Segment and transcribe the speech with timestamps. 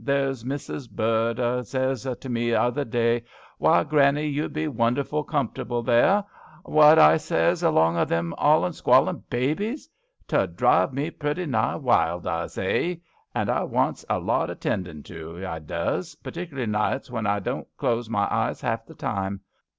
[0.03, 5.83] There's Mussis Bird a zays to me t'other day:* Why, Granny, you'd be wonderful comfortable
[5.83, 6.23] there/
[6.63, 9.87] *What,' I says, * along o' all them squallin' babbies?
[10.27, 12.97] T'ud drive me pretty nigh wild,' I zays.
[13.35, 17.67] And I wants a lot o' tendin' to, I does, particlar' nights, when I doant
[17.77, 19.41] close my eyes 'alf the time.